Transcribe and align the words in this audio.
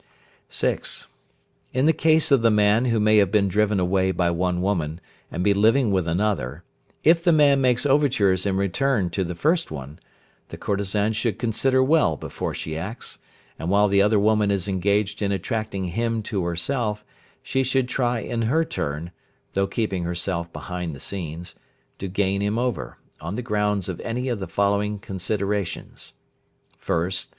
(6). 0.49 1.05
In 1.73 1.85
the 1.85 1.93
case 1.93 2.31
of 2.31 2.41
the 2.41 2.49
man 2.49 2.85
who 2.85 2.99
may 2.99 3.17
have 3.17 3.29
been 3.29 3.47
driven 3.47 3.79
away 3.79 4.11
by 4.11 4.31
one 4.31 4.59
woman, 4.59 4.99
and 5.31 5.43
be 5.43 5.53
living 5.53 5.91
with 5.91 6.07
another, 6.07 6.63
if 7.03 7.23
the 7.23 7.31
man 7.31 7.61
makes 7.61 7.85
overtures 7.85 8.47
in 8.47 8.57
return 8.57 9.11
to 9.11 9.23
the 9.23 9.35
first 9.35 9.69
one, 9.69 9.99
the 10.47 10.57
courtesan 10.57 11.13
should 11.13 11.37
consider 11.37 11.83
well 11.83 12.17
before 12.17 12.51
she 12.51 12.75
acts, 12.75 13.19
and 13.59 13.69
while 13.69 13.87
the 13.87 14.01
other 14.01 14.17
woman 14.17 14.49
is 14.49 14.67
engaged 14.67 15.21
in 15.21 15.31
attracting 15.31 15.83
him 15.89 16.23
to 16.23 16.45
herself, 16.45 17.05
she 17.43 17.61
should 17.61 17.87
try 17.87 18.21
in 18.21 18.41
her 18.49 18.65
turn 18.65 19.11
(through 19.53 19.67
keeping 19.67 20.03
herself 20.03 20.51
behind 20.51 20.95
the 20.95 20.99
scenes) 20.99 21.53
to 21.99 22.07
gain 22.07 22.41
him 22.41 22.57
over, 22.57 22.97
on 23.19 23.35
the 23.35 23.43
grounds 23.43 23.87
of 23.87 23.99
any 24.01 24.29
of 24.29 24.39
the 24.39 24.47
following 24.47 24.97
considerations, 24.97 26.13
viz.: 26.79 26.87
1st. 26.87 27.27